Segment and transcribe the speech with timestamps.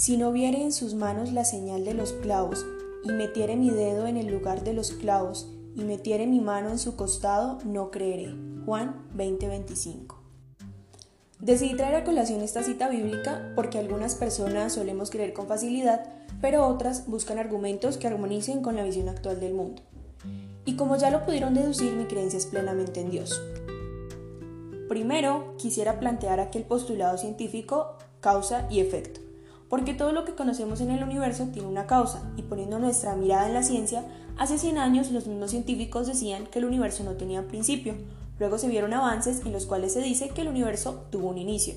[0.00, 2.64] Si no viere en sus manos la señal de los clavos,
[3.04, 6.78] y metiere mi dedo en el lugar de los clavos, y metiere mi mano en
[6.78, 8.34] su costado, no creeré.
[8.64, 10.16] Juan 20:25.
[11.38, 16.06] Decidí traer a colación esta cita bíblica porque algunas personas solemos creer con facilidad,
[16.40, 19.82] pero otras buscan argumentos que armonicen con la visión actual del mundo.
[20.64, 23.38] Y como ya lo pudieron deducir, mi creencia es plenamente en Dios.
[24.88, 29.20] Primero, quisiera plantear aquel postulado científico causa y efecto,
[29.70, 33.46] porque todo lo que conocemos en el universo tiene una causa, y poniendo nuestra mirada
[33.46, 34.04] en la ciencia,
[34.36, 37.94] hace 100 años los mismos científicos decían que el universo no tenía principio,
[38.40, 41.74] luego se vieron avances en los cuales se dice que el universo tuvo un inicio.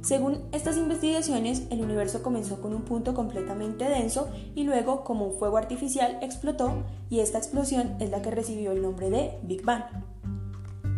[0.00, 5.38] Según estas investigaciones, el universo comenzó con un punto completamente denso y luego, como un
[5.38, 9.84] fuego artificial, explotó y esta explosión es la que recibió el nombre de Big Bang.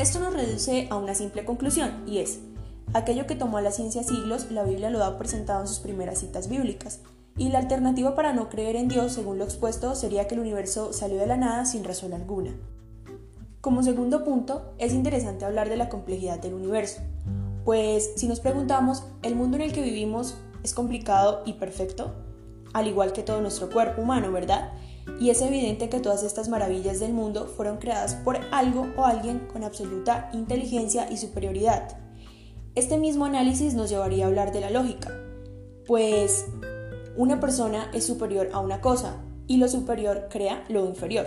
[0.00, 2.40] Esto nos reduce a una simple conclusión y es,
[2.97, 6.19] aquello que tomó a la ciencia siglos, la Biblia lo ha presentado en sus primeras
[6.19, 7.01] citas bíblicas,
[7.39, 10.93] y la alternativa para no creer en Dios, según lo expuesto, sería que el universo
[10.95, 12.57] salió de la nada sin razón alguna.
[13.61, 17.02] Como segundo punto, es interesante hablar de la complejidad del universo.
[17.65, 22.15] Pues si nos preguntamos, ¿el mundo en el que vivimos es complicado y perfecto?
[22.73, 24.73] Al igual que todo nuestro cuerpo humano, ¿verdad?
[25.21, 29.47] Y es evidente que todas estas maravillas del mundo fueron creadas por algo o alguien
[29.52, 32.05] con absoluta inteligencia y superioridad.
[32.77, 35.10] Este mismo análisis nos llevaría a hablar de la lógica,
[35.87, 36.45] pues
[37.16, 41.27] una persona es superior a una cosa y lo superior crea lo inferior.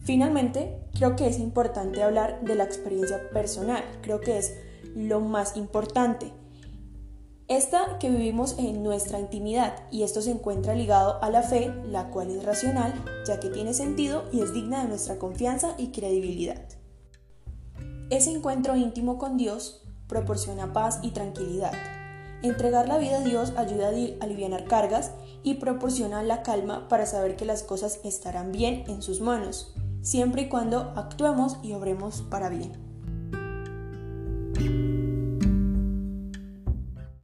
[0.00, 4.54] Finalmente, creo que es importante hablar de la experiencia personal, creo que es
[4.94, 6.32] lo más importante.
[7.48, 12.10] Esta que vivimos en nuestra intimidad y esto se encuentra ligado a la fe, la
[12.10, 12.92] cual es racional,
[13.26, 16.60] ya que tiene sentido y es digna de nuestra confianza y credibilidad.
[18.10, 21.72] Ese encuentro íntimo con Dios proporciona paz y tranquilidad.
[22.42, 25.12] Entregar la vida a Dios ayuda a aliviar cargas
[25.42, 30.42] y proporciona la calma para saber que las cosas estarán bien en sus manos, siempre
[30.42, 32.83] y cuando actuemos y obremos para bien.